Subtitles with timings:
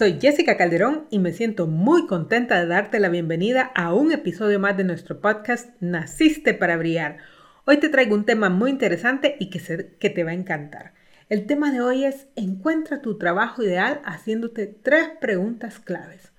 [0.00, 4.58] Soy Jessica Calderón y me siento muy contenta de darte la bienvenida a un episodio
[4.58, 7.18] más de nuestro podcast Naciste para Brillar.
[7.66, 10.94] Hoy te traigo un tema muy interesante y que que te va a encantar.
[11.28, 16.32] El tema de hoy es Encuentra tu trabajo ideal haciéndote tres preguntas claves.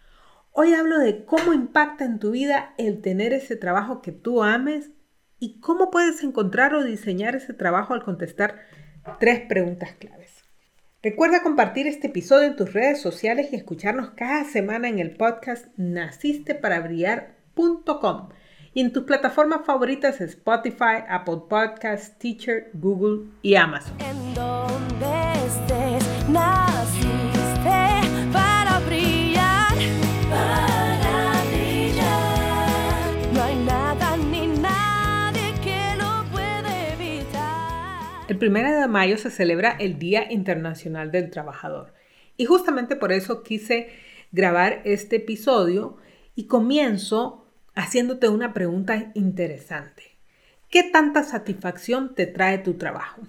[0.54, 4.90] Hoy hablo de cómo impacta en tu vida el tener ese trabajo que tú ames
[5.38, 8.56] y cómo puedes encontrar o diseñar ese trabajo al contestar
[9.20, 10.31] tres preguntas claves.
[11.04, 15.66] Recuerda compartir este episodio en tus redes sociales y escucharnos cada semana en el podcast
[15.76, 18.30] nacisteparabrillar.com
[18.76, 23.98] y en tus plataformas favoritas Spotify, Apple Podcasts, Teacher, Google y Amazon.
[38.42, 41.94] 1 de mayo se celebra el Día Internacional del Trabajador
[42.38, 43.90] y justamente por eso quise
[44.32, 45.98] grabar este episodio
[46.34, 50.18] y comienzo haciéndote una pregunta interesante.
[50.70, 53.22] ¿Qué tanta satisfacción te trae tu trabajo?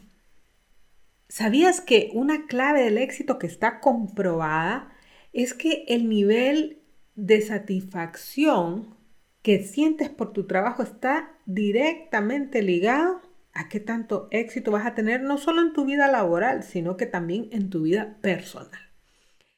[1.28, 4.92] ¿Sabías que una clave del éxito que está comprobada
[5.32, 6.82] es que el nivel
[7.16, 8.96] de satisfacción
[9.42, 15.22] que sientes por tu trabajo está directamente ligado a qué tanto éxito vas a tener
[15.22, 18.80] no solo en tu vida laboral, sino que también en tu vida personal?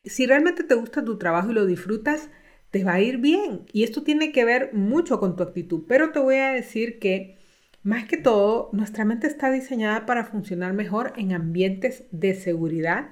[0.05, 2.29] Si realmente te gusta tu trabajo y lo disfrutas,
[2.71, 3.67] te va a ir bien.
[3.73, 5.85] Y esto tiene que ver mucho con tu actitud.
[5.89, 7.39] Pero te voy a decir que,
[7.83, 13.11] más que todo, nuestra mente está diseñada para funcionar mejor en ambientes de seguridad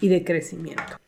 [0.00, 0.98] y de crecimiento.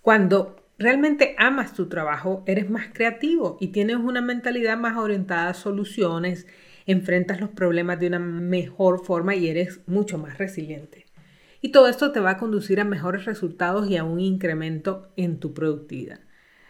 [0.00, 5.54] Cuando realmente amas tu trabajo, eres más creativo y tienes una mentalidad más orientada a
[5.54, 6.46] soluciones,
[6.88, 11.06] enfrentas los problemas de una mejor forma y eres mucho más resiliente.
[11.60, 15.38] Y todo esto te va a conducir a mejores resultados y a un incremento en
[15.38, 16.20] tu productividad.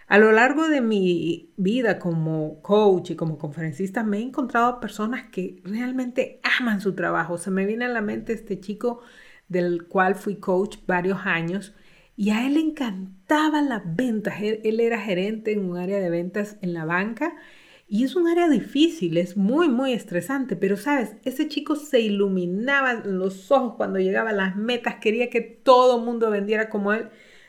[0.09, 5.27] A lo largo de mi vida como coach y como conferencista me he encontrado personas
[5.31, 7.39] que realmente aman su trabajo.
[7.39, 9.03] Se me viene a la mente este chico
[9.49, 11.75] del cual fui coach varios años
[12.17, 14.41] y a él le encantaban las ventas.
[14.41, 17.37] Él, él era gerente en un área de ventas en la banca
[17.89, 22.95] y es un área difícil, es muy, muy estresante, pero sabes, ese chico se iluminaba
[23.05, 27.09] los ojos cuando llegaba a las metas, quería que todo mundo vendiera como él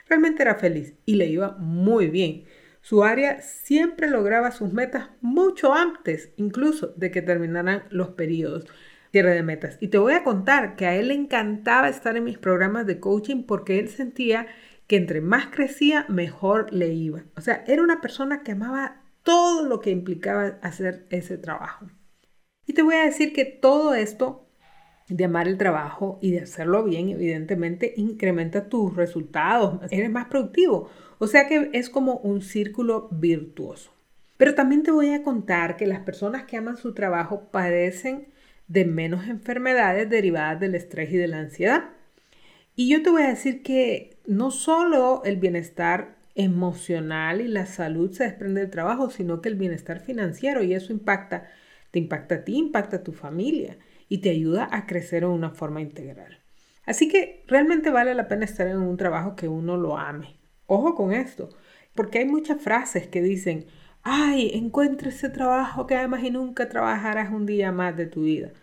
[0.09, 2.45] Realmente era feliz y le iba muy bien.
[2.81, 8.65] Su área siempre lograba sus metas mucho antes, incluso de que terminaran los periodos
[9.11, 9.77] cierre de metas.
[9.79, 12.99] Y te voy a contar que a él le encantaba estar en mis programas de
[12.99, 14.47] coaching porque él sentía
[14.87, 17.23] que entre más crecía, mejor le iba.
[17.35, 21.85] O sea, era una persona que amaba todo lo que implicaba hacer ese trabajo.
[22.65, 24.49] Y te voy a decir que todo esto
[25.07, 30.89] de amar el trabajo y de hacerlo bien, evidentemente incrementa tus resultados, eres más productivo.
[31.19, 33.91] O sea que es como un círculo virtuoso.
[34.37, 38.29] Pero también te voy a contar que las personas que aman su trabajo padecen
[38.67, 41.89] de menos enfermedades derivadas del estrés y de la ansiedad.
[42.75, 48.11] Y yo te voy a decir que no solo el bienestar emocional y la salud
[48.13, 51.49] se desprende del trabajo, sino que el bienestar financiero y eso impacta,
[51.91, 53.77] te impacta a ti, impacta a tu familia
[54.07, 56.39] y te ayuda a crecer en una forma integral.
[56.85, 60.39] Así que realmente vale la pena estar en un trabajo que uno lo ame.
[60.65, 61.49] Ojo con esto,
[61.93, 63.65] porque hay muchas frases que dicen,
[64.01, 68.53] ay, encuentra ese trabajo que además y nunca trabajarás un día más de tu vida.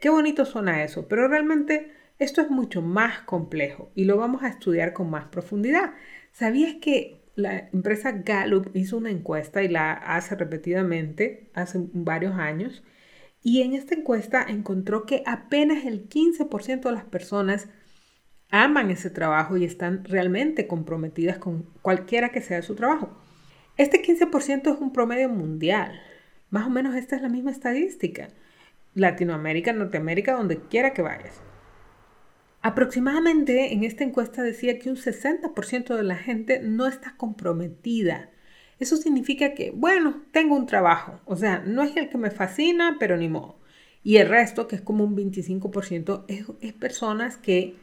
[0.00, 4.48] Qué bonito suena eso, pero realmente esto es mucho más complejo y lo vamos a
[4.48, 5.92] estudiar con más profundidad.
[6.32, 12.82] ¿Sabías que la empresa Gallup hizo una encuesta y la hace repetidamente hace varios años?
[13.42, 17.68] Y en esta encuesta encontró que apenas el 15% de las personas
[18.50, 23.10] aman ese trabajo y están realmente comprometidas con cualquiera que sea su trabajo.
[23.76, 26.00] Este 15% es un promedio mundial.
[26.50, 28.28] Más o menos esta es la misma estadística.
[28.94, 31.42] Latinoamérica, Norteamérica, donde quiera que vayas.
[32.62, 38.30] Aproximadamente en esta encuesta decía que un 60% de la gente no está comprometida
[38.82, 42.96] eso significa que, bueno, tengo un trabajo, o sea, no es el que me fascina,
[42.98, 43.60] pero ni modo.
[44.02, 47.76] Y el resto, que es como un 25%, es, es personas que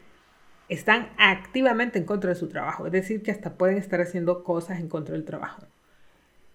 [0.68, 4.78] están activamente en contra de su trabajo, es decir, que hasta pueden estar haciendo cosas
[4.78, 5.62] en contra del trabajo.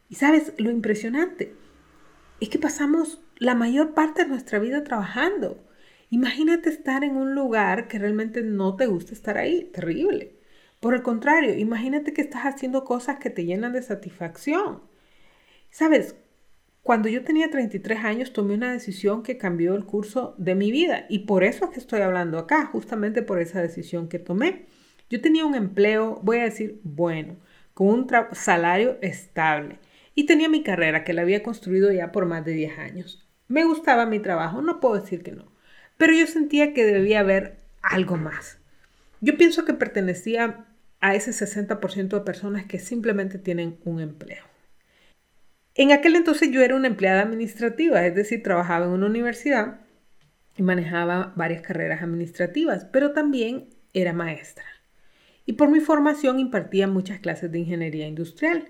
[0.10, 1.56] Y sabes, lo impresionante
[2.40, 5.58] es que pasamos la mayor parte de nuestra vida trabajando.
[6.16, 10.38] Imagínate estar en un lugar que realmente no te gusta estar ahí, terrible.
[10.80, 14.80] Por el contrario, imagínate que estás haciendo cosas que te llenan de satisfacción.
[15.72, 16.16] Sabes,
[16.84, 21.06] cuando yo tenía 33 años tomé una decisión que cambió el curso de mi vida
[21.10, 24.68] y por eso es que estoy hablando acá, justamente por esa decisión que tomé.
[25.10, 27.36] Yo tenía un empleo, voy a decir, bueno,
[27.74, 29.80] con un salario estable
[30.14, 33.28] y tenía mi carrera que la había construido ya por más de 10 años.
[33.50, 35.54] Me gustaba mi trabajo, no puedo decir que no,
[35.98, 38.60] pero yo sentía que debía haber algo más.
[39.22, 40.66] Yo pienso que pertenecía
[41.02, 44.44] a ese 60% de personas que simplemente tienen un empleo.
[45.76, 49.82] En aquel entonces yo era una empleada administrativa, es decir, trabajaba en una universidad
[50.58, 54.66] y manejaba varias carreras administrativas, pero también era maestra.
[55.46, 58.70] Y por mi formación impartía muchas clases de ingeniería industrial.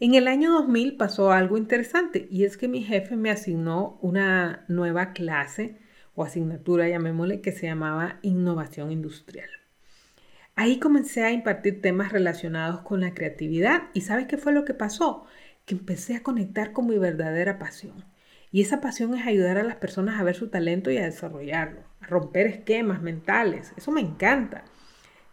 [0.00, 4.64] En el año 2000 pasó algo interesante y es que mi jefe me asignó una
[4.68, 5.76] nueva clase
[6.18, 9.48] o asignatura, llamémosle, que se llamaba innovación industrial.
[10.56, 14.74] Ahí comencé a impartir temas relacionados con la creatividad y ¿sabes qué fue lo que
[14.74, 15.26] pasó?
[15.64, 18.04] que empecé a conectar con mi verdadera pasión.
[18.50, 21.82] Y esa pasión es ayudar a las personas a ver su talento y a desarrollarlo,
[22.00, 23.74] a romper esquemas mentales.
[23.76, 24.64] Eso me encanta.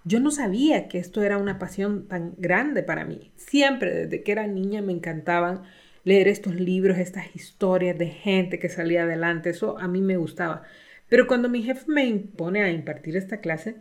[0.04, 3.32] Yo no sabía que esto era una pasión tan grande para mí.
[3.38, 5.64] Siempre, desde que era niña, me encantaban
[6.06, 9.50] leer estos libros, estas historias de gente que salía adelante.
[9.50, 10.64] Eso a mí me gustaba.
[11.10, 13.76] Pero cuando mi jefe me impone a impartir esta clase,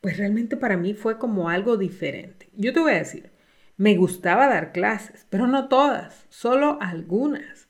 [0.00, 2.48] pues realmente para mí fue como algo diferente.
[2.56, 3.30] Yo te voy a decir,
[3.76, 7.68] me gustaba dar clases, pero no todas, solo algunas.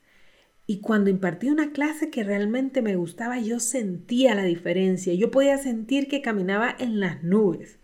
[0.67, 5.15] Y cuando impartí una clase que realmente me gustaba, yo sentía la diferencia.
[5.15, 7.79] Yo podía sentir que caminaba en las nubes.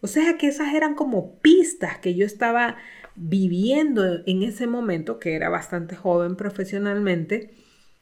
[0.00, 2.76] O sea que esas eran como pistas que yo estaba
[3.18, 7.54] viviendo en ese momento, que era bastante joven profesionalmente,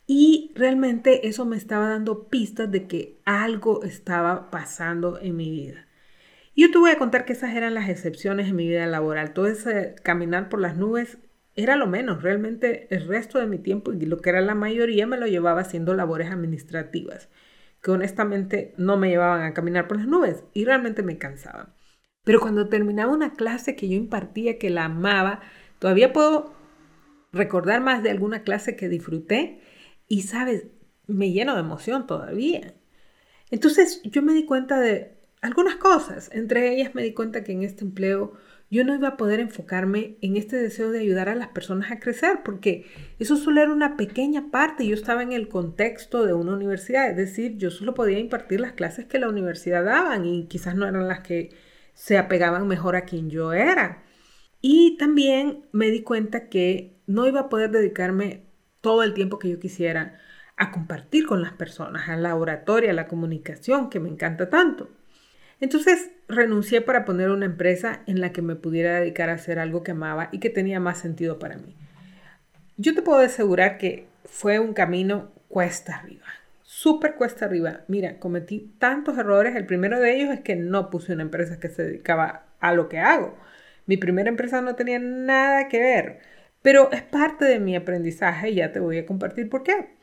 [0.06, 5.86] y realmente eso me estaba dando pistas de que algo estaba pasando en mi vida.
[6.54, 9.34] Yo te voy a contar que esas eran las excepciones en mi vida laboral.
[9.34, 11.18] Todo ese caminar por las nubes
[11.54, 12.22] era lo menos.
[12.22, 15.62] Realmente el resto de mi tiempo y lo que era la mayoría me lo llevaba
[15.62, 17.28] haciendo labores administrativas,
[17.82, 21.74] que honestamente no me llevaban a caminar por las nubes y realmente me cansaban.
[22.26, 25.42] Pero cuando terminaba una clase que yo impartía, que la amaba,
[25.78, 26.52] todavía puedo
[27.32, 29.60] recordar más de alguna clase que disfruté
[30.08, 30.66] y, sabes,
[31.06, 32.74] me lleno de emoción todavía.
[33.52, 36.28] Entonces yo me di cuenta de, algunas cosas.
[36.32, 38.32] Entre ellas me di cuenta que en este empleo
[38.70, 42.00] yo no iba a poder enfocarme en este deseo de ayudar a las personas a
[42.00, 42.86] crecer, porque
[43.20, 44.84] eso solo era una pequeña parte.
[44.84, 48.72] Yo estaba en el contexto de una universidad, es decir, yo solo podía impartir las
[48.72, 51.50] clases que la universidad daban y quizás no eran las que
[51.96, 54.02] se apegaban mejor a quien yo era.
[54.60, 58.44] Y también me di cuenta que no iba a poder dedicarme
[58.80, 60.20] todo el tiempo que yo quisiera
[60.56, 64.90] a compartir con las personas, a la oratoria, a la comunicación, que me encanta tanto.
[65.58, 69.82] Entonces renuncié para poner una empresa en la que me pudiera dedicar a hacer algo
[69.82, 71.74] que amaba y que tenía más sentido para mí.
[72.76, 76.26] Yo te puedo asegurar que fue un camino cuesta arriba,
[76.76, 77.84] súper cuesta arriba.
[77.88, 79.56] Mira, cometí tantos errores.
[79.56, 82.90] El primero de ellos es que no puse una empresa que se dedicaba a lo
[82.90, 83.38] que hago.
[83.86, 86.18] Mi primera empresa no tenía nada que ver,
[86.60, 89.96] pero es parte de mi aprendizaje y ya te voy a compartir por qué.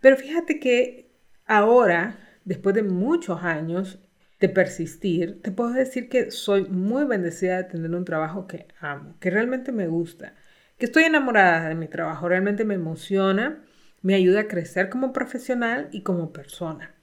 [0.00, 1.12] Pero fíjate que
[1.46, 4.00] ahora, después de muchos años,
[4.40, 9.16] de persistir, te puedo decir que soy muy bendecida de tener un trabajo que amo,
[9.20, 10.34] que realmente me gusta,
[10.76, 13.64] que estoy enamorada de mi trabajo, realmente me emociona,
[14.02, 16.94] me ayuda a crecer como profesional y como persona.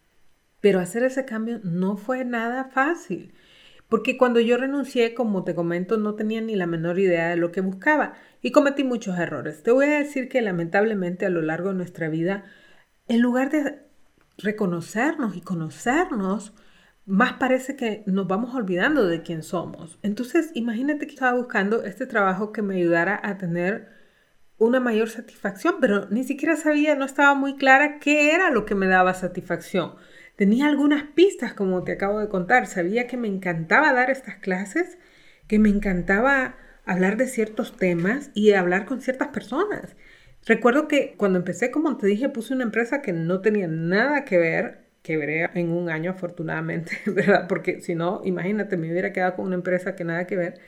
[0.61, 3.33] Pero hacer ese cambio no fue nada fácil,
[3.89, 7.51] porque cuando yo renuncié, como te comento, no tenía ni la menor idea de lo
[7.51, 9.61] que buscaba y cometí muchos errores.
[9.61, 12.45] Te voy a decir que lamentablemente a lo largo de nuestra vida,
[13.07, 13.83] en lugar de
[14.37, 16.53] reconocernos y conocernos,
[17.05, 19.99] más parece que nos vamos olvidando de quién somos.
[20.01, 23.89] Entonces, imagínate que estaba buscando este trabajo que me ayudara a tener
[24.63, 28.75] una mayor satisfacción, pero ni siquiera sabía, no estaba muy clara qué era lo que
[28.75, 29.95] me daba satisfacción.
[30.35, 32.67] Tenía algunas pistas, como te acabo de contar.
[32.67, 34.97] Sabía que me encantaba dar estas clases,
[35.47, 36.55] que me encantaba
[36.85, 39.95] hablar de ciertos temas y hablar con ciertas personas.
[40.45, 44.37] Recuerdo que cuando empecé, como te dije, puse una empresa que no tenía nada que
[44.37, 47.47] ver quebré en un año afortunadamente, ¿verdad?
[47.47, 50.59] Porque si no, imagínate, me hubiera quedado con una empresa que nada que ver.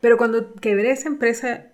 [0.00, 1.71] Pero cuando quebré esa empresa,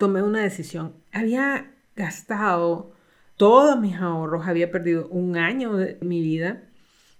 [0.00, 0.94] tomé una decisión.
[1.12, 2.94] Había gastado
[3.36, 6.64] todos mis ahorros, había perdido un año de mi vida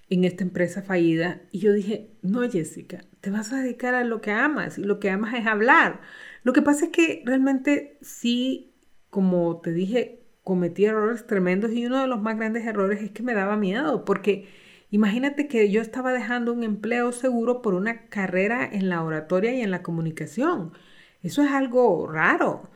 [0.09, 4.23] en esta empresa fallida y yo dije, no Jessica, te vas a dedicar a lo
[4.23, 6.01] que amas y lo que amas es hablar.
[6.43, 8.73] Lo que pasa es que realmente sí,
[9.11, 13.23] como te dije, cometí errores tremendos y uno de los más grandes errores es que
[13.23, 14.49] me daba miedo porque
[14.91, 19.61] imagínate que yo estaba dejando un empleo seguro por una carrera en la oratoria y
[19.61, 20.73] en la comunicación.
[21.23, 22.71] Eso es algo raro.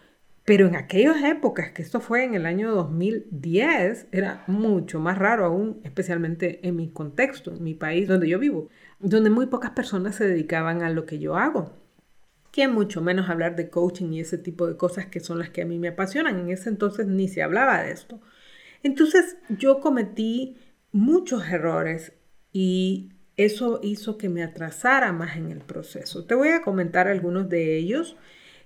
[0.44, 5.46] Pero en aquellas épocas, que esto fue en el año 2010, era mucho más raro
[5.46, 10.28] aún, especialmente en mi contexto, mi país donde yo vivo, donde muy pocas personas se
[10.28, 11.72] dedicaban a lo que yo hago.
[12.52, 15.62] Que mucho menos hablar de coaching y ese tipo de cosas que son las que
[15.62, 16.38] a mí me apasionan.
[16.38, 18.20] En ese entonces ni se hablaba de esto.
[18.82, 20.58] Entonces yo cometí
[20.92, 22.12] muchos errores
[22.52, 26.24] y eso hizo que me atrasara más en el proceso.
[26.24, 28.16] Te voy a comentar algunos de ellos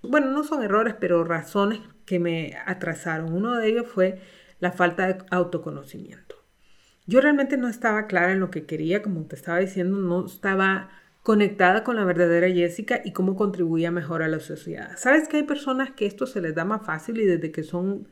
[0.03, 3.33] bueno, no son errores, pero razones que me atrasaron.
[3.33, 4.21] Uno de ellos fue
[4.61, 6.37] la falta de autoconocimiento.
[7.07, 10.91] Yo realmente no estaba clara en lo que quería, como te estaba diciendo, no estaba
[11.23, 14.93] conectada con la verdadera Jessica y cómo contribuía mejor a la sociedad.
[14.97, 18.09] Sabes que hay personas que esto se les da más fácil y desde que son,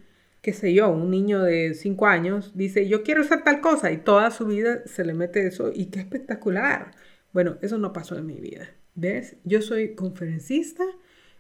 [0.47, 3.97] qué sé yo, un niño de 5 años dice, yo quiero hacer tal cosa y
[3.97, 6.93] toda su vida se le mete eso y qué espectacular.
[7.33, 8.71] Bueno, eso no pasó en mi vida.
[8.95, 9.39] ¿Ves?
[9.43, 10.85] Yo soy conferencista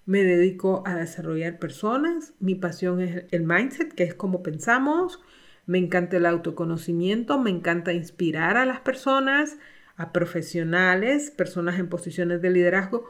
[0.06, 5.20] me dedico a desarrollar personas, mi pasión es el mindset, que es como pensamos,
[5.66, 9.58] me encanta el autoconocimiento, me encanta inspirar a las personas,
[9.96, 13.04] a profesionales, personas en posiciones de liderazgo.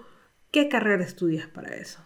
[0.50, 2.02] ¿Qué carrera estudias para eso?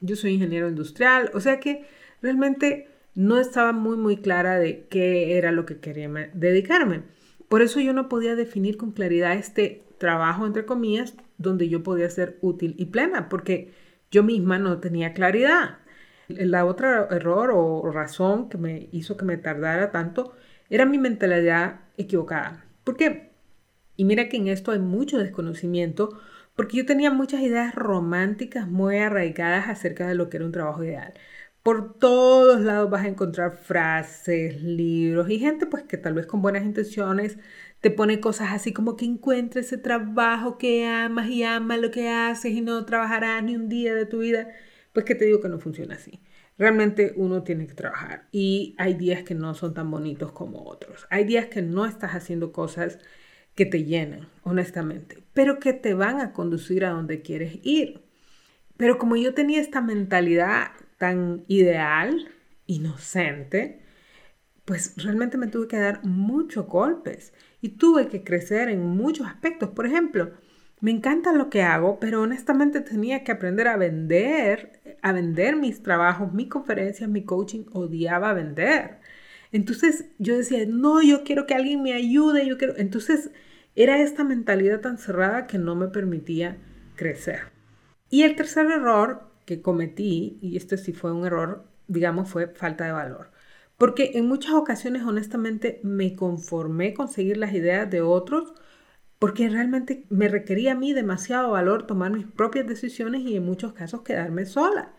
[0.00, 1.86] Yo soy ingeniero industrial, o sea que
[2.20, 7.02] realmente no estaba muy muy clara de qué era lo que quería dedicarme.
[7.48, 12.08] Por eso yo no podía definir con claridad este trabajo, entre comillas, donde yo podía
[12.10, 13.72] ser útil y plena, porque
[14.12, 15.78] yo misma no tenía claridad.
[16.28, 20.34] La otra error o razón que me hizo que me tardara tanto
[20.70, 22.66] era mi mentalidad equivocada.
[22.84, 23.32] ¿Por qué?
[23.96, 26.20] Y mira que en esto hay mucho desconocimiento
[26.54, 30.84] porque yo tenía muchas ideas románticas muy arraigadas acerca de lo que era un trabajo
[30.84, 31.14] ideal.
[31.68, 36.40] Por todos lados vas a encontrar frases, libros y gente pues que tal vez con
[36.40, 37.36] buenas intenciones
[37.82, 42.08] te pone cosas así como que encuentres ese trabajo que amas y amas lo que
[42.08, 44.48] haces y no trabajarás ni un día de tu vida,
[44.94, 46.22] pues que te digo que no funciona así.
[46.56, 51.06] Realmente uno tiene que trabajar y hay días que no son tan bonitos como otros.
[51.10, 52.98] Hay días que no estás haciendo cosas
[53.54, 58.00] que te llenan, honestamente, pero que te van a conducir a donde quieres ir.
[58.78, 62.28] Pero como yo tenía esta mentalidad tan ideal,
[62.66, 63.80] inocente,
[64.64, 69.70] pues realmente me tuve que dar muchos golpes y tuve que crecer en muchos aspectos.
[69.70, 70.32] Por ejemplo,
[70.80, 75.82] me encanta lo que hago, pero honestamente tenía que aprender a vender, a vender mis
[75.82, 78.98] trabajos, mis conferencias, mi coaching, odiaba vender.
[79.50, 82.76] Entonces yo decía, no, yo quiero que alguien me ayude, yo quiero...
[82.76, 83.30] Entonces
[83.74, 86.58] era esta mentalidad tan cerrada que no me permitía
[86.96, 87.52] crecer.
[88.10, 92.84] Y el tercer error que cometí, y este sí fue un error, digamos, fue falta
[92.84, 93.32] de valor.
[93.78, 98.54] Porque en muchas ocasiones, honestamente, me conformé con seguir las ideas de otros
[99.18, 103.72] porque realmente me requería a mí demasiado valor tomar mis propias decisiones y en muchos
[103.72, 104.94] casos quedarme sola.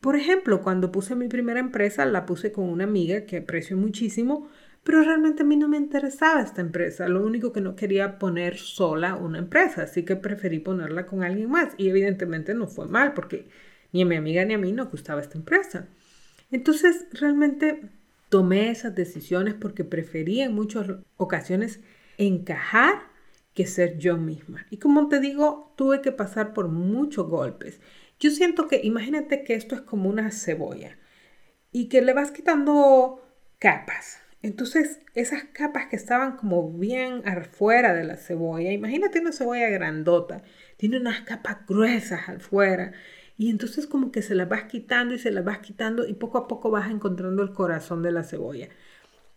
[0.00, 4.48] Por ejemplo, cuando puse mi primera empresa, la puse con una amiga que aprecio muchísimo,
[4.82, 7.06] pero realmente a mí no me interesaba esta empresa.
[7.08, 11.50] Lo único que no quería poner sola una empresa, así que preferí ponerla con alguien
[11.50, 11.74] más.
[11.76, 13.48] Y evidentemente no fue mal, porque
[13.92, 15.88] ni a mi amiga ni a mí nos gustaba esta empresa.
[16.50, 17.82] Entonces, realmente
[18.28, 21.80] tomé esas decisiones porque prefería en muchas ocasiones
[22.18, 23.10] encajar
[23.54, 24.66] que ser yo misma.
[24.70, 27.80] Y como te digo, tuve que pasar por muchos golpes.
[28.18, 30.96] Yo siento que, imagínate que esto es como una cebolla
[31.72, 33.22] y que le vas quitando
[33.58, 34.18] capas.
[34.42, 40.42] Entonces, esas capas que estaban como bien afuera de la cebolla, imagínate una cebolla grandota,
[40.76, 42.92] tiene unas capas gruesas afuera
[43.40, 46.36] y entonces como que se las vas quitando y se las vas quitando y poco
[46.36, 48.68] a poco vas encontrando el corazón de la cebolla.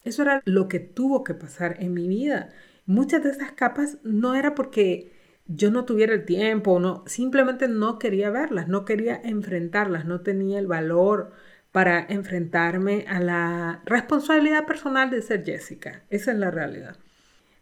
[0.03, 2.50] Eso era lo que tuvo que pasar en mi vida.
[2.86, 5.13] Muchas de esas capas no era porque
[5.48, 10.60] yo no tuviera el tiempo, no, simplemente no quería verlas, no quería enfrentarlas, no tenía
[10.60, 11.31] el valor
[11.72, 16.03] para enfrentarme a la responsabilidad personal de ser Jessica.
[16.10, 16.98] Esa es la realidad.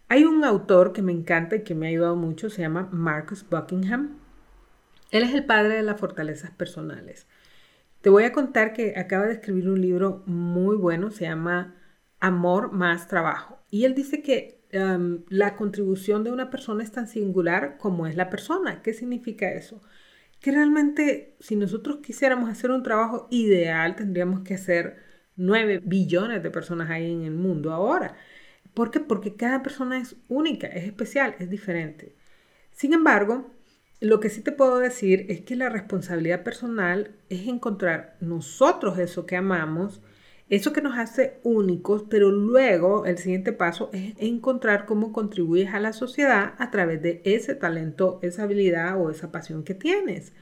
[0.09, 3.45] Hay un autor que me encanta y que me ha ayudado mucho, se llama Marcus
[3.47, 4.20] Buckingham.
[5.11, 7.27] Él es el padre de las fortalezas personales.
[8.01, 11.75] Te voy a contar que acaba de escribir un libro muy bueno, se llama
[12.19, 13.59] Amor más Trabajo.
[13.69, 18.15] Y él dice que um, la contribución de una persona es tan singular como es
[18.15, 18.81] la persona.
[18.81, 19.81] ¿Qué significa eso?
[20.39, 24.97] Que realmente si nosotros quisiéramos hacer un trabajo ideal, tendríamos que hacer
[25.35, 28.15] 9 billones de personas hay en el mundo ahora.
[28.73, 28.99] ¿Por qué?
[28.99, 32.15] Porque cada persona es única, es especial, es diferente.
[32.71, 33.51] Sin embargo,
[34.01, 39.27] lo que sí te puedo decir es que la responsabilidad personal es encontrar nosotros eso
[39.27, 40.01] que amamos,
[40.49, 45.79] eso que nos hace únicos, pero luego el siguiente paso es encontrar cómo contribuyes a
[45.79, 50.33] la sociedad a través de ese talento, esa habilidad o esa pasión que tienes.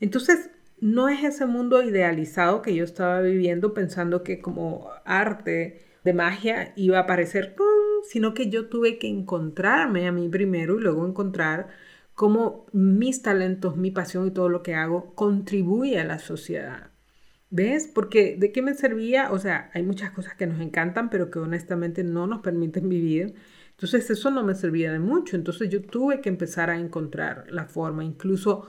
[0.00, 6.12] Entonces, no es ese mundo idealizado que yo estaba viviendo pensando que como arte de
[6.14, 7.54] magia iba a aparecer,
[8.08, 11.68] sino que yo tuve que encontrarme a mí primero y luego encontrar
[12.14, 16.90] cómo mis talentos, mi pasión y todo lo que hago contribuye a la sociedad.
[17.50, 17.88] ¿Ves?
[17.92, 21.38] Porque de qué me servía, o sea, hay muchas cosas que nos encantan, pero que
[21.38, 23.34] honestamente no nos permiten vivir.
[23.70, 25.36] Entonces eso no me servía de mucho.
[25.36, 28.68] Entonces yo tuve que empezar a encontrar la forma, incluso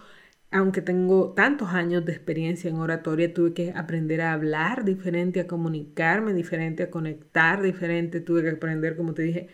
[0.52, 5.48] aunque tengo tantos años de experiencia en oratoria, tuve que aprender a hablar diferente, a
[5.48, 9.50] comunicarme diferente, a conectar diferente, tuve que aprender, como te dije,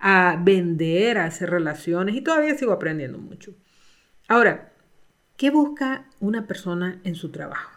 [0.00, 3.54] a vender, a hacer relaciones y todavía sigo aprendiendo mucho.
[4.28, 4.72] Ahora,
[5.36, 7.70] ¿qué busca una persona en su trabajo?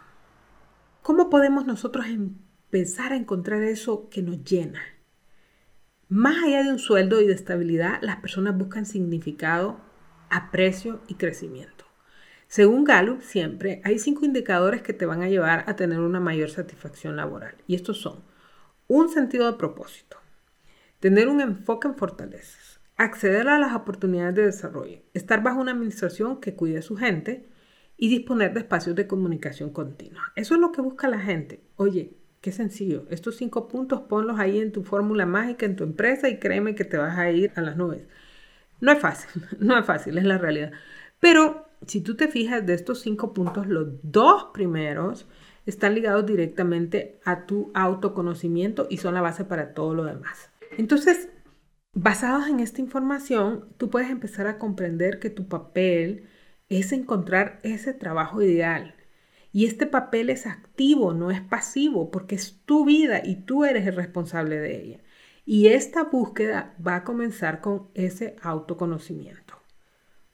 [1.02, 4.80] ¿Cómo podemos nosotros empezar a encontrar eso que nos llena?
[6.08, 9.78] Más allá de un sueldo y de estabilidad, las personas buscan significado,
[10.30, 11.84] aprecio y crecimiento.
[12.46, 16.50] Según Gallup, siempre hay cinco indicadores que te van a llevar a tener una mayor
[16.50, 17.56] satisfacción laboral.
[17.66, 18.22] Y estos son
[18.86, 20.18] un sentido de propósito,
[21.04, 26.40] tener un enfoque en fortalezas, acceder a las oportunidades de desarrollo, estar bajo una administración
[26.40, 27.46] que cuide a su gente
[27.98, 30.32] y disponer de espacios de comunicación continua.
[30.34, 31.60] Eso es lo que busca la gente.
[31.76, 33.04] Oye, qué sencillo.
[33.10, 36.86] Estos cinco puntos ponlos ahí en tu fórmula mágica, en tu empresa y créeme que
[36.86, 38.08] te vas a ir a las nubes.
[38.80, 40.72] No es fácil, no es fácil, es la realidad.
[41.20, 45.26] Pero si tú te fijas de estos cinco puntos, los dos primeros
[45.66, 50.50] están ligados directamente a tu autoconocimiento y son la base para todo lo demás.
[50.78, 51.28] Entonces,
[51.92, 56.28] basados en esta información, tú puedes empezar a comprender que tu papel
[56.68, 58.94] es encontrar ese trabajo ideal.
[59.52, 63.86] Y este papel es activo, no es pasivo, porque es tu vida y tú eres
[63.86, 65.00] el responsable de ella.
[65.46, 69.64] Y esta búsqueda va a comenzar con ese autoconocimiento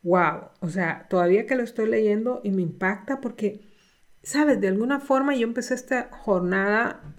[0.03, 3.67] wow, o sea, todavía que lo estoy leyendo y me impacta porque,
[4.23, 7.17] sabes, de alguna forma yo empecé esta jornada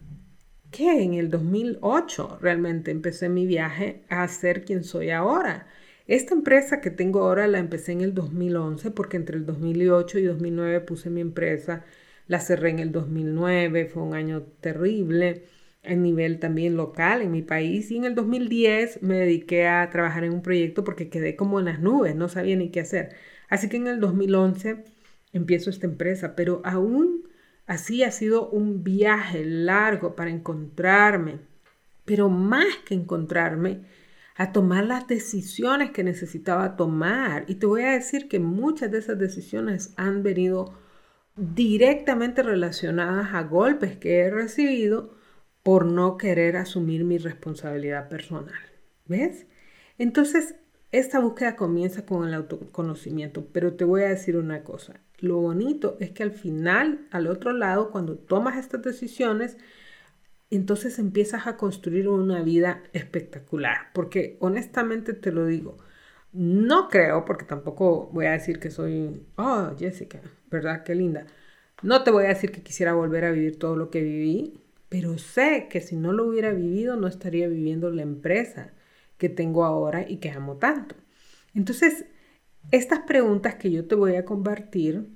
[0.71, 5.67] que en el 2008 realmente empecé mi viaje a ser quien soy ahora.
[6.07, 10.23] Esta empresa que tengo ahora la empecé en el 2011 porque entre el 2008 y
[10.23, 11.85] 2009 puse mi empresa,
[12.27, 15.43] la cerré en el 2009, fue un año terrible
[15.83, 20.23] a nivel también local en mi país y en el 2010 me dediqué a trabajar
[20.23, 23.15] en un proyecto porque quedé como en las nubes, no sabía ni qué hacer.
[23.49, 24.83] Así que en el 2011
[25.33, 27.30] empiezo esta empresa, pero aún
[27.65, 31.39] así ha sido un viaje largo para encontrarme,
[32.05, 33.85] pero más que encontrarme,
[34.35, 37.45] a tomar las decisiones que necesitaba tomar.
[37.47, 40.73] Y te voy a decir que muchas de esas decisiones han venido
[41.35, 45.15] directamente relacionadas a golpes que he recibido
[45.63, 48.59] por no querer asumir mi responsabilidad personal.
[49.05, 49.45] ¿Ves?
[49.97, 50.55] Entonces,
[50.91, 54.99] esta búsqueda comienza con el autoconocimiento, pero te voy a decir una cosa.
[55.21, 59.57] Lo bonito es que al final, al otro lado, cuando tomas estas decisiones,
[60.49, 63.91] entonces empiezas a construir una vida espectacular.
[63.93, 65.77] Porque honestamente te lo digo,
[66.33, 70.83] no creo, porque tampoco voy a decir que soy, oh, Jessica, ¿verdad?
[70.83, 71.27] Qué linda.
[71.83, 75.17] No te voy a decir que quisiera volver a vivir todo lo que viví, pero
[75.19, 78.73] sé que si no lo hubiera vivido no estaría viviendo la empresa
[79.17, 80.95] que tengo ahora y que amo tanto.
[81.53, 82.05] Entonces,
[82.69, 85.09] estas preguntas que yo te voy a compartir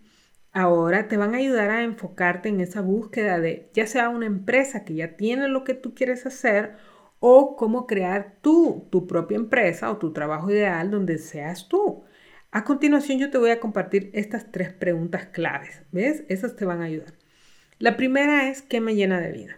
[0.52, 4.86] ahora te van a ayudar a enfocarte en esa búsqueda de ya sea una empresa
[4.86, 6.78] que ya tiene lo que tú quieres hacer
[7.20, 12.06] o cómo crear tú tu propia empresa o tu trabajo ideal donde seas tú.
[12.52, 16.24] A continuación yo te voy a compartir estas tres preguntas claves, ¿ves?
[16.30, 17.14] Esas te van a ayudar.
[17.80, 19.58] La primera es, ¿qué me llena de vida?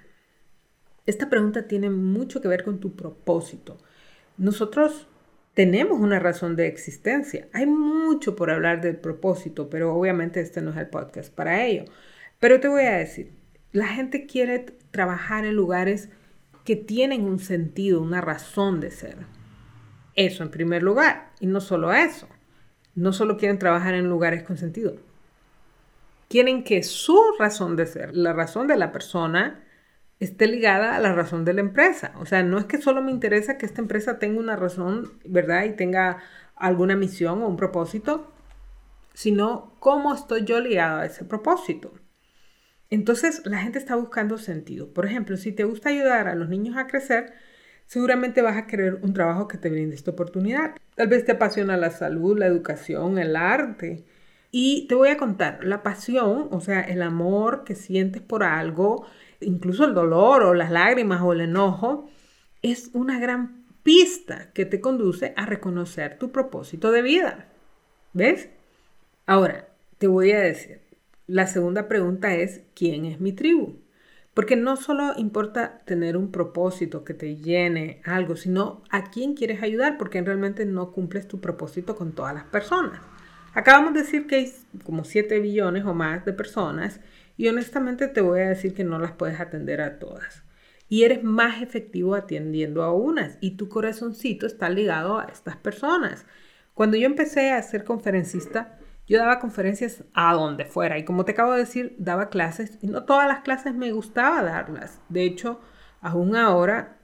[1.06, 3.78] Esta pregunta tiene mucho que ver con tu propósito.
[4.38, 5.08] Nosotros
[5.58, 7.48] tenemos una razón de existencia.
[7.52, 11.86] Hay mucho por hablar del propósito, pero obviamente este no es el podcast para ello.
[12.38, 13.32] Pero te voy a decir,
[13.72, 16.10] la gente quiere trabajar en lugares
[16.64, 19.18] que tienen un sentido, una razón de ser.
[20.14, 21.32] Eso en primer lugar.
[21.40, 22.28] Y no solo eso.
[22.94, 24.98] No solo quieren trabajar en lugares con sentido.
[26.30, 29.64] Quieren que su razón de ser, la razón de la persona,
[30.20, 32.14] esté ligada a la razón de la empresa.
[32.20, 35.66] O sea, no es que solo me interesa que esta empresa tenga una razón, ¿verdad?
[35.66, 36.18] Y tenga
[36.56, 38.32] alguna misión o un propósito,
[39.14, 41.94] sino cómo estoy yo ligado a ese propósito.
[42.90, 44.94] Entonces la gente está buscando sentido.
[44.94, 47.34] Por ejemplo, si te gusta ayudar a los niños a crecer,
[47.86, 50.76] seguramente vas a querer un trabajo que te brinde esta oportunidad.
[50.96, 54.06] Tal vez te apasiona la salud, la educación, el arte.
[54.52, 59.06] Y te voy a contar, la pasión, o sea, el amor que sientes por algo,
[59.42, 62.10] incluso el dolor o las lágrimas o el enojo,
[62.62, 67.48] es una gran pista que te conduce a reconocer tu propósito de vida.
[68.14, 68.50] ¿Ves?
[69.26, 70.82] Ahora, te voy a decir,
[71.28, 73.80] la segunda pregunta es, ¿quién es mi tribu?
[74.34, 79.64] Porque no solo importa tener un propósito que te llene algo, sino a quién quieres
[79.64, 83.02] ayudar, porque realmente no cumples tu propósito con todas las personas.
[83.54, 87.00] Acabamos de decir que hay como 7 billones o más de personas
[87.38, 90.44] y honestamente te voy a decir que no las puedes atender a todas.
[90.90, 96.26] Y eres más efectivo atendiendo a unas y tu corazoncito está ligado a estas personas.
[96.74, 101.32] Cuando yo empecé a ser conferencista, yo daba conferencias a donde fuera y como te
[101.32, 105.00] acabo de decir, daba clases y no todas las clases me gustaba darlas.
[105.10, 105.60] De hecho,
[106.02, 106.98] aún ahora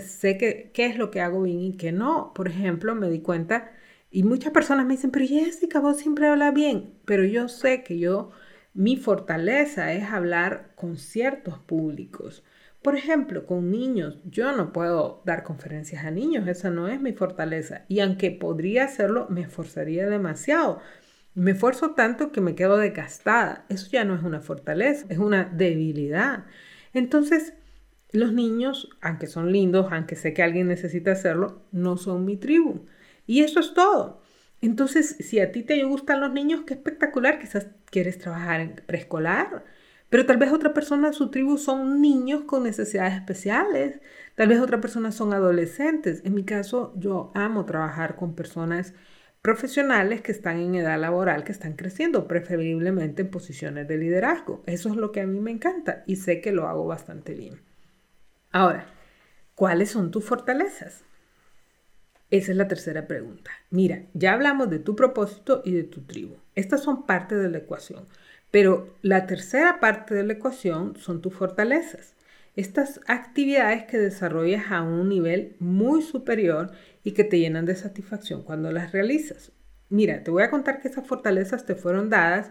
[0.00, 2.32] sé que, qué es lo que hago bien y qué no.
[2.34, 3.70] Por ejemplo, me di cuenta
[4.10, 6.94] y muchas personas me dicen, pero Jessica, vos siempre hablas bien.
[7.04, 8.30] Pero yo sé que yo,
[8.74, 12.44] mi fortaleza es hablar con ciertos públicos.
[12.82, 17.12] Por ejemplo, con niños, yo no puedo dar conferencias a niños, esa no es mi
[17.12, 17.84] fortaleza.
[17.88, 20.80] Y aunque podría hacerlo, me esforzaría demasiado.
[21.34, 23.64] Me esfuerzo tanto que me quedo desgastada.
[23.68, 26.44] Eso ya no es una fortaleza, es una debilidad.
[26.92, 27.54] Entonces,
[28.12, 32.86] los niños, aunque son lindos, aunque sé que alguien necesita hacerlo, no son mi tribu.
[33.26, 34.23] Y eso es todo.
[34.66, 39.64] Entonces, si a ti te gustan los niños, qué espectacular, quizás quieres trabajar en preescolar,
[40.08, 44.00] pero tal vez otra persona, su tribu son niños con necesidades especiales,
[44.36, 46.22] tal vez otra persona son adolescentes.
[46.24, 48.94] En mi caso, yo amo trabajar con personas
[49.42, 54.62] profesionales que están en edad laboral, que están creciendo, preferiblemente en posiciones de liderazgo.
[54.64, 57.60] Eso es lo que a mí me encanta y sé que lo hago bastante bien.
[58.50, 58.86] Ahora,
[59.54, 61.04] ¿cuáles son tus fortalezas?
[62.34, 63.52] Esa es la tercera pregunta.
[63.70, 66.34] Mira, ya hablamos de tu propósito y de tu tribu.
[66.56, 68.08] Estas son parte de la ecuación,
[68.50, 72.16] pero la tercera parte de la ecuación son tus fortalezas.
[72.56, 76.72] Estas actividades que desarrollas a un nivel muy superior
[77.04, 79.52] y que te llenan de satisfacción cuando las realizas.
[79.88, 82.50] Mira, te voy a contar que esas fortalezas te fueron dadas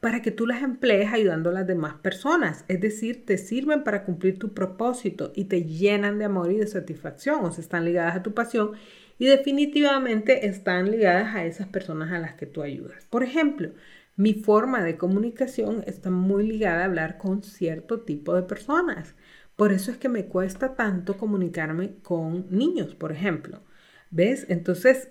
[0.00, 2.64] para que tú las emplees ayudando a las demás personas.
[2.68, 6.66] Es decir, te sirven para cumplir tu propósito y te llenan de amor y de
[6.66, 7.44] satisfacción.
[7.44, 8.72] O sea, están ligadas a tu pasión
[9.18, 13.06] y definitivamente están ligadas a esas personas a las que tú ayudas.
[13.10, 13.72] Por ejemplo,
[14.16, 19.14] mi forma de comunicación está muy ligada a hablar con cierto tipo de personas.
[19.56, 23.62] Por eso es que me cuesta tanto comunicarme con niños, por ejemplo.
[24.10, 24.46] ¿Ves?
[24.48, 25.10] Entonces,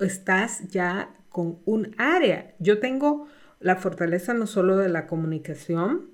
[0.00, 2.54] estás ya con un área.
[2.58, 3.28] Yo tengo
[3.62, 6.10] la fortaleza no solo de la comunicación,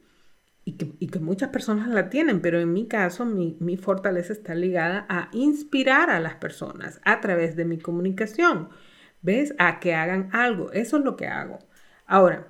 [0.65, 5.07] y que, muchas personas la tienen, pero en mi caso mi, mi, fortaleza está ligada
[5.09, 8.69] a inspirar a las personas a través de mi comunicación,
[9.23, 9.55] ¿ves?
[9.59, 11.59] A que hagan algo, eso es lo que hago.
[12.07, 12.49] Ahora,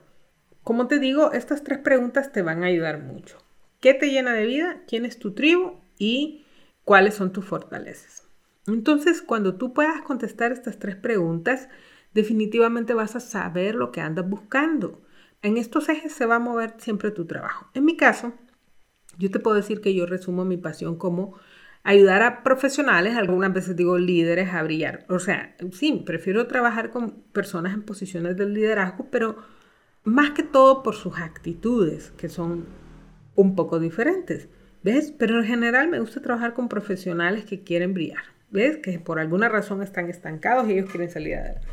[0.64, 3.38] como te digo, estas tres preguntas te van a ayudar mucho.
[3.80, 4.82] ¿Qué te llena de vida?
[4.88, 5.80] ¿Quién es tu tribu?
[5.96, 6.44] ¿Y
[6.84, 8.26] cuáles son tus fortalezas?
[8.66, 11.68] Entonces, cuando tú puedas contestar estas tres preguntas,
[12.14, 15.02] definitivamente vas a saber lo que andas buscando.
[15.42, 17.70] En estos ejes se va a mover siempre tu trabajo.
[17.74, 18.34] En mi caso,
[19.18, 21.34] yo te puedo decir que yo resumo mi pasión como
[21.82, 25.06] ayudar a profesionales, algunas veces digo líderes, a brillar.
[25.08, 29.36] O sea, sí, prefiero trabajar con personas en posiciones de liderazgo, pero
[30.04, 32.66] más que todo por sus actitudes, que son
[33.34, 34.48] un poco diferentes.
[34.82, 35.12] ¿Ves?
[35.18, 38.22] Pero en general me gusta trabajar con profesionales que quieren brillar.
[38.50, 38.78] ¿Ves?
[38.78, 41.68] Que por alguna razón están estancados y ellos quieren salir adelante.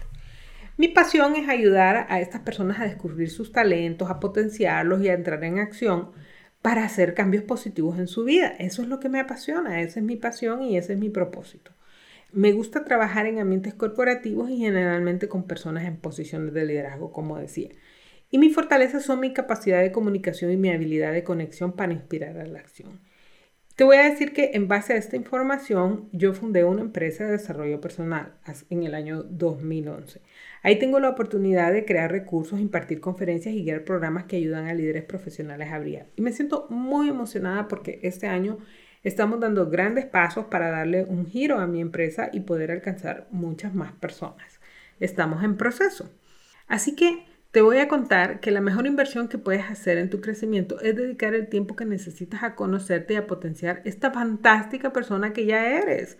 [0.78, 5.14] Mi pasión es ayudar a estas personas a descubrir sus talentos, a potenciarlos y a
[5.14, 6.12] entrar en acción
[6.62, 8.48] para hacer cambios positivos en su vida.
[8.60, 11.72] Eso es lo que me apasiona, esa es mi pasión y ese es mi propósito.
[12.34, 17.38] Me gusta trabajar en ambientes corporativos y generalmente con personas en posiciones de liderazgo, como
[17.38, 17.70] decía.
[18.30, 22.38] Y mis fortalezas son mi capacidad de comunicación y mi habilidad de conexión para inspirar
[22.38, 23.00] a la acción.
[23.76, 27.34] Te voy a decir que en base a esta información yo fundé una empresa de
[27.34, 28.32] desarrollo personal
[28.70, 30.22] en el año 2011.
[30.64, 34.74] Ahí tengo la oportunidad de crear recursos, impartir conferencias y guiar programas que ayudan a
[34.74, 36.08] líderes profesionales a brillar.
[36.16, 38.60] Y me siento muy emocionada porque este año
[39.04, 43.76] estamos dando grandes pasos para darle un giro a mi empresa y poder alcanzar muchas
[43.76, 44.62] más personas.
[45.02, 46.10] Estamos en proceso.
[46.70, 50.20] Así que te voy a contar que la mejor inversión que puedes hacer en tu
[50.20, 55.32] crecimiento es dedicar el tiempo que necesitas a conocerte y a potenciar esta fantástica persona
[55.32, 56.18] que ya eres,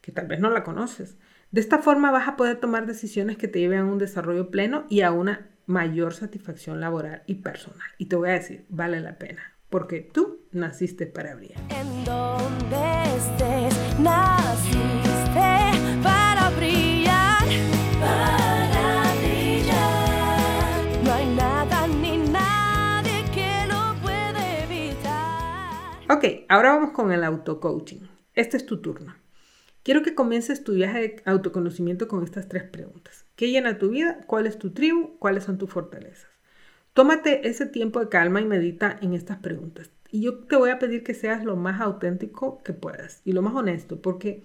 [0.00, 1.18] que tal vez no la conoces.
[1.50, 4.86] De esta forma vas a poder tomar decisiones que te lleven a un desarrollo pleno
[4.88, 7.90] y a una mayor satisfacción laboral y personal.
[7.98, 11.60] Y te voy a decir, vale la pena, porque tú naciste para brillar.
[26.10, 28.00] Ok, ahora vamos con el auto-coaching.
[28.32, 29.14] Este es tu turno.
[29.82, 33.26] Quiero que comiences tu viaje de autoconocimiento con estas tres preguntas.
[33.36, 34.20] ¿Qué llena tu vida?
[34.26, 35.18] ¿Cuál es tu tribu?
[35.18, 36.30] ¿Cuáles son tus fortalezas?
[36.94, 39.90] Tómate ese tiempo de calma y medita en estas preguntas.
[40.10, 43.42] Y yo te voy a pedir que seas lo más auténtico que puedas y lo
[43.42, 44.44] más honesto, porque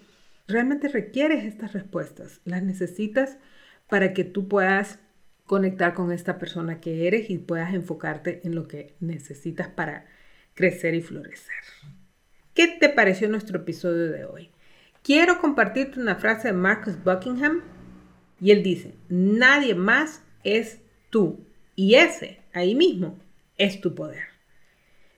[0.49, 2.41] realmente requieres estas respuestas.
[2.43, 3.38] Las necesitas
[3.88, 4.99] para que tú puedas
[5.45, 10.08] conectar con esta persona que eres y puedas enfocarte en lo que necesitas para
[10.53, 11.53] crecer y florecer.
[12.53, 14.49] ¿Qué te pareció nuestro episodio de hoy?
[15.03, 17.61] Quiero compartirte una frase de Marcus Buckingham
[18.39, 23.19] y él dice, nadie más es tú y ese ahí mismo
[23.57, 24.33] es tu poder.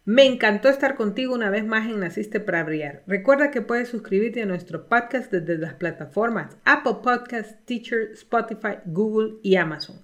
[0.06, 3.02] Me encantó estar contigo una vez más en Naciste para Brillar.
[3.08, 9.38] Recuerda que puedes suscribirte a nuestro podcast desde las plataformas Apple Podcasts, Teacher, Spotify, Google
[9.42, 10.00] y Amazon.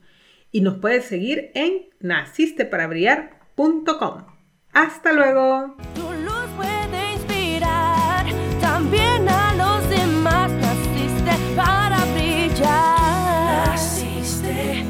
[0.51, 4.30] Y nos puedes seguir en nacisteparaBrillar.com.
[4.73, 5.75] Hasta luego.
[5.93, 8.25] Tu luz puede inspirar
[8.61, 10.49] también a los demás.
[10.51, 13.67] Naciste para brillar.
[13.67, 14.85] Naciste.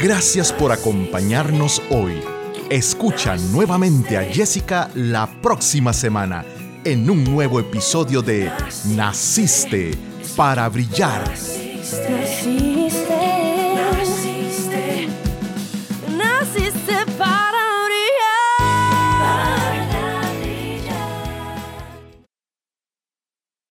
[0.00, 2.20] Gracias por acompañarnos hoy.
[2.70, 6.44] Escucha nuevamente a Jessica la próxima semana
[6.84, 8.50] en un nuevo episodio de
[8.96, 9.92] Naciste
[10.36, 11.28] para brillar.
[11.28, 12.67] Naciste